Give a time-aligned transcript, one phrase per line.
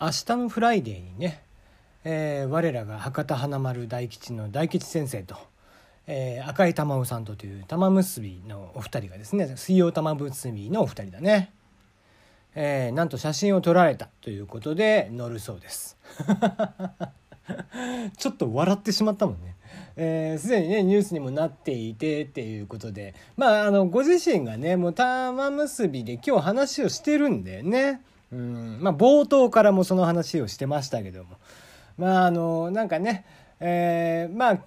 [0.00, 1.42] 明日のフライデーにね、
[2.04, 5.36] えー、我らが博多華丸大吉の大吉先生と、
[6.06, 11.52] えー、赤江珠緒さんとというたまむすびのお二人がですね水曜たまむすびのお二人だね、
[12.56, 15.96] えー、なんと写真を撮られたということで載るそうです。
[18.16, 19.54] ちょっと笑ってしまったもんね。
[19.96, 23.14] えー、すでにねニュースにもなっていてっていうことで。
[23.36, 28.00] まああのご自身がねもうたまむすびで今日話をしてるんだよね。
[28.34, 28.78] うん。
[28.80, 31.36] まあ冒頭からもその話をしてましたけども。
[31.96, 33.24] まああのなんかね、
[33.60, 34.58] えー、まあ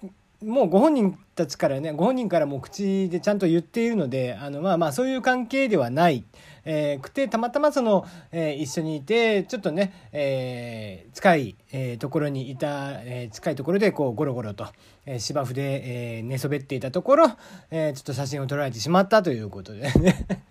[0.44, 6.24] もうご本人たちからねご本人からも口でちゃんと言っているのであのまあまあそういう関係ではない、
[6.64, 14.68] えー、くてたまたまその、えー、一緒にいてちょっとね、えー、近い、えー、ところにいた、えー、近いところでこうゴロゴロと、
[15.06, 17.32] えー、芝生で、えー、寝そべっていたところ、
[17.72, 20.44] えー、ちょっと写真を撮られてしまったということでね。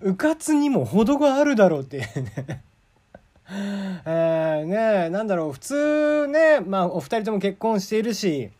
[0.00, 1.98] うかつにも程があるだろうって。
[1.98, 2.62] いうね
[4.06, 5.52] えー、ねなんだろう。
[5.52, 8.50] 普通ねまあお二人とも結婚しているし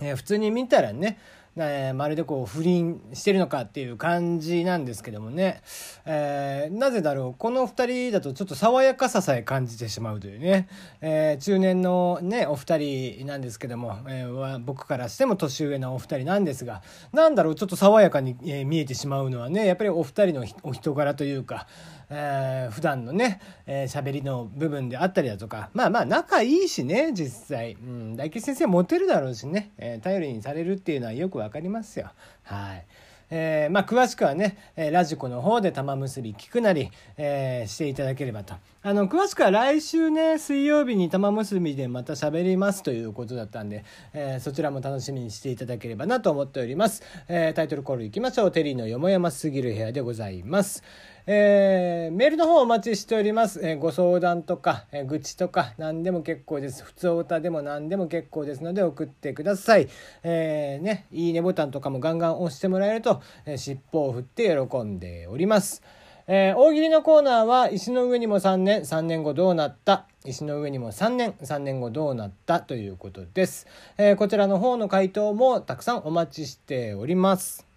[0.00, 1.18] えー、普通に見たらね、
[1.58, 5.62] えー、まるでこう不倫してるのかっていう感じなんですけどもね、
[6.04, 10.68] えー、なぜだろうこの2人だとちょっと爽やかささえ感じてしまうというね、
[11.00, 21.66] えー、中年のねお二人なんですけども、えー、僕からしても年上のお二人なんですがなんだろうちょっと爽やかに、見えてしまうのはねやっぱりお二人のお人柄というか
[22.10, 32.10] えー、普段のね喋、えー、りの部分であったりだとかまあまあ仲いいしね実際、うん、大吉先生モテるだろうしね、えー、頼りにされるっていうのはよく分かりますよ
[32.44, 32.84] はい。
[33.30, 38.54] えー、まあ、詳しくはね、えラジコの方で玉結び聞くなり、えー、していただければと。
[38.82, 47.02] あの、詳しくは来週ね、水曜日に玉結びでまた喋りますということだったんで、え、そちらも楽しみにしていただければなと思っております。
[47.28, 48.52] えタイトルコールいきましょう。
[48.52, 50.82] テリーのよもやますぎる部屋でございます。
[51.30, 53.60] えー、メールの方お待ちしております。
[53.62, 56.82] えー、ご相談とか、えー、愚痴とか何でも結構です。
[56.82, 59.90] 普通歌でも何でも結構ですので送ってください。
[60.22, 65.82] えー、ね、いいねボタンとかもガンガン押してもらえると、えー、尻尾を振って喜んでおります。
[66.28, 73.66] えー、大喜利のコーナーは石の上にも3年、3年後どうなった石の上にも3年、3年後どうなったということです。
[73.98, 77.67] えー、こちらの方の回答もたくさんお待ちしております。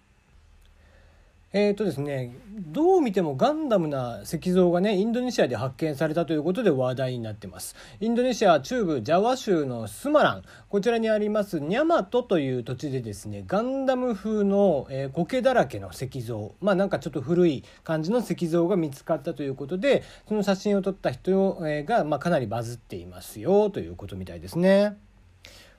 [1.54, 7.76] えーとですね、どう見てもガンダムな石像がねインドネシアで発見されたということで話題になってます。
[8.00, 10.42] インドネシア中部ジャワ州のスマラン。
[10.70, 16.54] こちらにありますニャマトという土地でですねガンダム風の、えー、苔だらけの石像。
[16.62, 24.96] まあなんかちょっと古い感じの石像が見つかったということでその写真を撮った人が、まあ、かなりバズっていますよということみたいですね。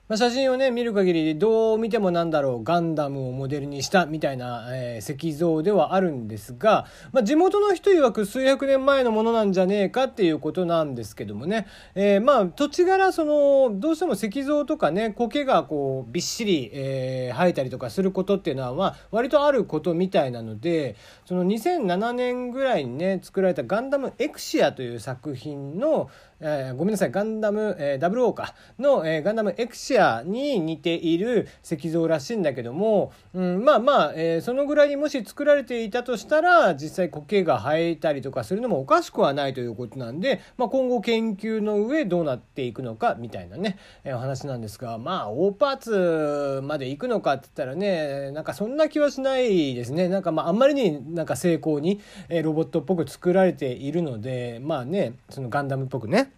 [0.06, 26.10] まあ、写真をね見る限りどう見てもなんだろうガンダムをモデルにしたみたいな、えー、石像ではあるんですが、まあ、地元の人曰く数百年前のものなんじゃねえかっていうことなんですけどもね、えー、まあ土地柄そのどうしても石像とかね苔がこうびっしり、えー、生えたりとかすることっていうのは、まあ、割とあることみたいなのでその2007年ぐらいにね作られた「ガンダムエクシア」という作品の、
[26.40, 50.08] えー、ごめんなさいガンダム、えー、00かの、えー、ガンダムエクシアシアに似ている石像らしいんだけども、うん、まあまあ、えー、そのぐらいにもし作られていたとしたら実際苔が生えたりとかするのもおかしくはないということなんで、まあ、今後研究の上どうなっていくのかみたいなね、えー、お話なんですがまあ大パーツまで行くのかって言ったらねなんかそんな気はしないですね。
[50.08, 56.32] なんかまああんまりになんか精巧に、え、ロボットっぽく作られているのでまあねそのガンダムっぽくね。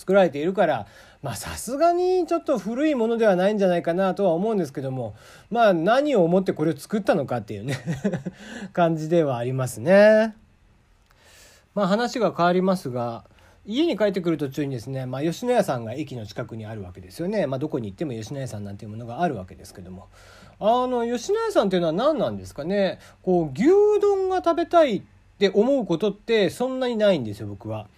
[0.00, 0.86] 作られているから
[1.22, 5.14] まあさすがにちょっと古いものではないんじゃないかなとは思うんですけども
[5.50, 7.76] まあ何を思ってこれを作ったのかっていうね
[8.72, 10.34] 感じではありますね。
[11.74, 13.24] まあ話が変わりますが
[13.66, 20.08] 家に帰ってくる途中にですね、まあ、吉野家さんが駅の近くにあるわけですよね、まあ、どこに行っても吉野家さんなんていうものがあるわけですけども
[20.58, 22.98] あの吉野家さんっていうのは何なんですかね？
[23.22, 23.64] こう牛
[24.00, 25.02] 丼が食べたいっ
[25.38, 27.88] て思うことってそんなにないんですよ僕は。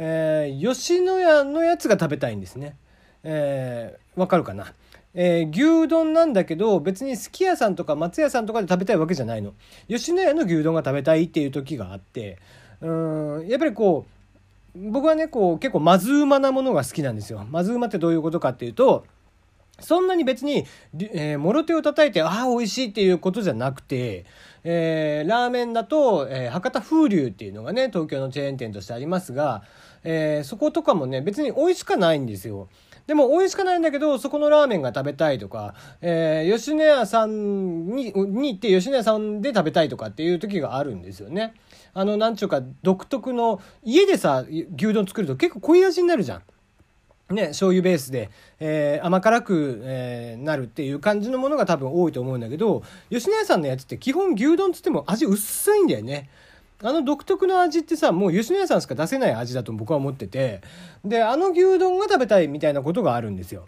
[0.00, 2.76] えー、吉野家のやつが食べたいんですね。
[3.24, 4.72] えー、わかるかな？
[5.14, 9.54] えー、牛丼なんだけど別にすき家さんとか松屋さんとかで食べたいわけじゃないの。
[9.88, 12.38] 吉野家の牛丼が食べたいっていう時があって。
[12.80, 12.88] う
[13.42, 14.06] んやっぱりこ
[14.76, 17.44] う僕はねこう結構まずうまなものが好きなんですよ。
[17.50, 19.04] まずうまってどういうことかっていうと
[19.80, 20.66] そんなに別に、
[21.12, 24.24] えー、もろ手を叩いて、ああ、美味しいっていうことじゃなくて、
[24.64, 29.62] えー、ラーメンだと、えー、博多風流っていうのがね、東京のチェーン店としてありますが、
[30.04, 32.68] え、そことかもね、別に美味しかないんですよ。
[33.08, 41.54] でも美味しくないんだけどそこのラーメンが食べたいとか、えー、吉野家さんにに行って吉野家さんで食べたいとかっていう時があるんですよね。
[41.94, 44.44] あのなんちゅうか独特の家でさ
[44.76, 46.42] 牛丼作ると結構濃い味になるじゃん。
[47.30, 56.30] ね、醤油ベースで、えー、甘辛く、えー、なるっていう感じのものが多分多いと思うんだけど吉野家さんのやつって基本牛丼つっても味薄いんだよね。
[56.80, 60.60] あの独特の味ってさもう吉野家さんしか出せない味だと僕は思ってて
[61.04, 63.66] であの牛丼が食べたいみたいなことがあるんですよ。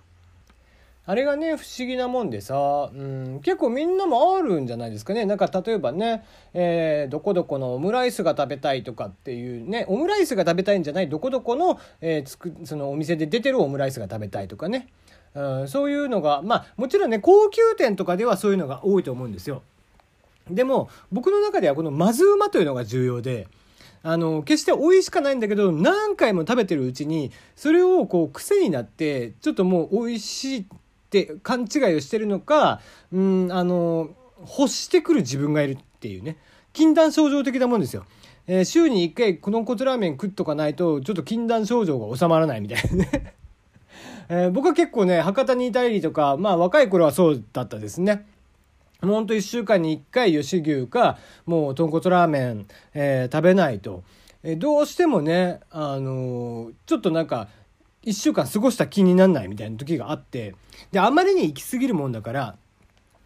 [1.06, 6.24] あれがね不思議なもんでさ、うん、結構みんなもあるんじゃないですかねなんか例えばね、
[6.54, 14.88] えー、どこどこのオムライスが食べたいとかっていうねオムライスが食べたいんじゃないどこどこの,、えー、つくそのお店で出てるオムライスが食べたいとかね、
[15.34, 19.62] うん、そういうのがまあもちろんね高級店とかではそういうのが多いと思うんですよ。
[20.48, 23.46] でも僕の中ではこのまずうまというのが重要で
[24.02, 30.66] あの決して美味しかないんだけど何回も食べてるうちにそれをこう癖になってちょっともう美味しい
[31.10, 32.80] って勘違いをしてるのか
[33.12, 34.10] うんあの
[34.40, 36.36] 欲してくる自分がいるっていうね
[36.72, 38.04] 禁断症状的なもんですよ。
[38.46, 43.34] えー、週に1回この骨ラーメン食っとかないとちょっと禁断症状が収まらないみたいなね
[44.30, 48.26] えー、僕は結構ね博多にいたりとかまあ若い頃はそうだったですね。
[49.02, 54.04] もうほんと1週間に1回吉牛かもう豚骨ラーメン、えー、食べないと、
[54.42, 57.48] え、どうしてもね、あのー、ちょっとなんか
[58.04, 60.54] 1週間過ごした気になんないみたいな時があって
[60.92, 62.56] であまりに行き過ぎるもんだから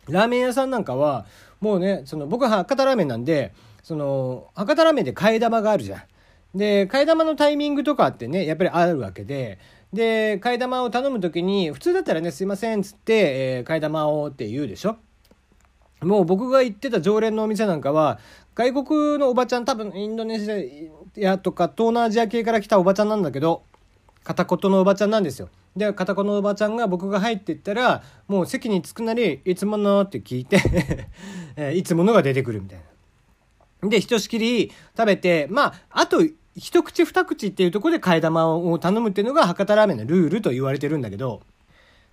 [0.08, 1.26] ラーメン屋さんなんかは
[1.60, 6.02] もうねその僕は博多ラーメンなんでその博多ラーメンで替え玉があるじゃん。
[6.54, 9.58] で替え玉のタイミングとかってねやっぱりあるわけで
[9.92, 14.96] で替え玉を頼む時に普通だったらね「すいません」っつって、えー、替え玉をって言うでしょ。
[16.02, 18.18] もう僕が行ってた常連のお店なんかは
[18.54, 23.62] 外国のおばちゃん多分インドネシアとか東南アジア系から来たおばちゃんなんだけど
[24.24, 25.50] 片言のおばちゃんなんですよ。
[25.76, 30.58] で片言のおばちゃんが僕が入っていったらもう席に着くなり「いつもの?」って聞いて
[31.76, 32.80] いつものが出てくるみたい
[33.82, 33.88] な。
[33.90, 36.22] でひとしきり食べてまああと
[36.56, 41.42] 一口二口っていうところで替え玉を頼むっていうのが博多ラーメンのルールと言われてるんだけど。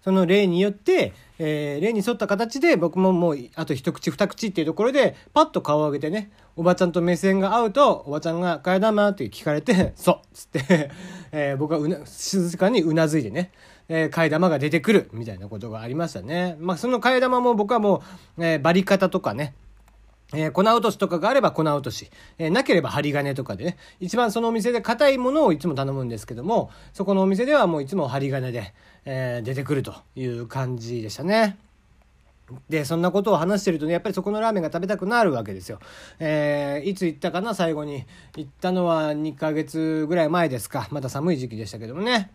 [0.03, 6.31] その例によって、えー、例に沿った形で僕ももうあと一口二口っていうところでパッと顔を上げてね
[6.61, 10.91] おばちゃんと目線が合うとおばちゃんが「替え玉?」って聞かれて「そう」っつって
[11.33, 13.51] えー、僕はうな静かにうなずいてね
[13.89, 16.55] えー、替え玉が出てくるみたいなことがありましたね。
[16.59, 18.03] まあその替え玉も僕はも
[18.37, 19.53] う、えー、バリ方とかね、
[20.33, 28.73] えー、粉落としとかがあれば粉落とし、えー、なければ針金とかでね、一番そのお店で硬いものをいつも頼むんですけども、そこのお店ではもういつも針金で、
[29.03, 31.57] えー、出てくるという感じでしたね。
[32.69, 35.79] で、そんなことを話してるとね、やっぱりそこのラーメンが食べたくなるわけですよ。
[36.19, 38.05] えー、いつ行ったかな、最後に。
[38.35, 40.87] 行ったのは2ヶ月ぐらい前ですか。
[40.91, 42.31] まだ寒い時期でしたけどもね。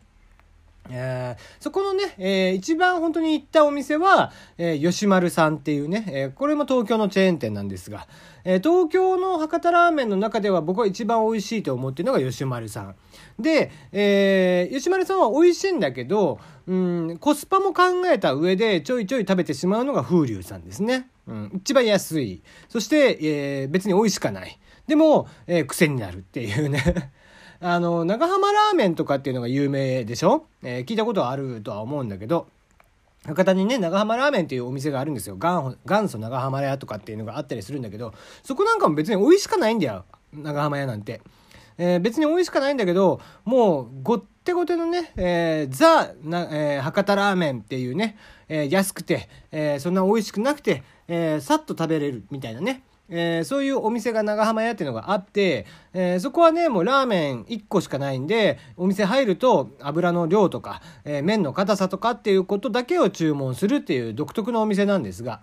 [0.91, 8.07] えー、そこのね、えー、一番本当に行ったお店は、えー、吉丸さんっていうね、えー、これも東京のチェーン店なんですが、
[8.45, 12.95] えー、東京の博多ラーメンの中では僕は一番美味しいと思ってるのが吉丸さん。
[13.39, 21.09] で、えー、吉丸さんは美味しいんだけど、うん、コスパも考えた上でちょいちょい食べてしまうのが風流さんですね。
[21.27, 22.43] うん、一番安い。
[22.69, 24.59] そして、えー、別に美味しかない。
[24.87, 27.13] でも、えー、癖になるっていうね
[27.61, 30.47] あの、長浜ラーメンとかっていうのが有名でしょ？
[30.63, 32.49] えー、聞いたことはあるとは思うんだけど、
[33.25, 35.37] 博多にね、長浜ラーメンっていうお店があるんですよ。
[35.37, 35.77] 元
[36.09, 40.05] 祖長浜屋とかっていうのがあったりするんだけど、そこなんかも別に美味しかないんだよ。
[40.33, 41.21] 長浜屋なんて。
[41.79, 48.17] えー、別に美味しかないんだけど、もう、ごってごてのね、えー、ザな、えー、博多ラーメンっていうね、
[48.49, 52.83] え、安くて、え、そんな美味しくなくて、え、さっと食べれるみたいなね。
[53.09, 65.41] えー、そういうお店が長浜屋っていうのがあって、えー、そこはね、もうラーメン1個しかないんで、お店入ると油の量とか、えー、麺の硬さとかっていうことだけを注文するっていう独特のお店なんですが、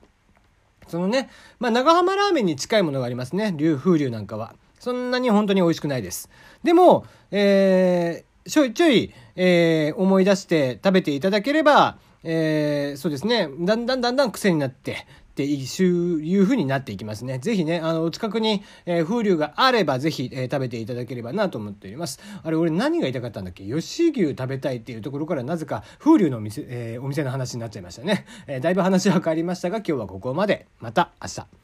[0.87, 1.29] そのね、
[1.59, 3.53] まあ長浜ラーメンに近いものがありますね。
[3.55, 4.55] 流風流なんかは。
[4.79, 6.29] そんなに本当に美味しくないです。
[6.63, 17.39] でも、え、ちょいちょい、え、思い出して食べていただければ、えー、そうですね、だんだんだんだん癖になって、っていう風になっていきますね。
[17.39, 22.19] ぜひね、あの、お近くに、えー、風流があれば、ぜひ、えー、食べていただければなと思っております。
[22.43, 23.63] あれ、俺何が言いたかったんだっけ？
[23.63, 28.25] 吉牛食べたいっていうところから、なぜか風流のお店、えー、お店の話になっちゃいましたね。
[28.45, 30.67] えだいぶ話は変わりましたが、今日はここまで。
[30.79, 31.62] また明日。